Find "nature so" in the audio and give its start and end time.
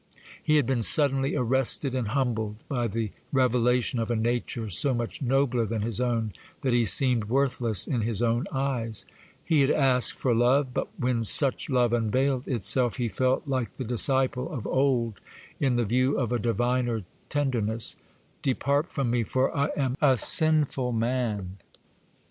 4.15-4.95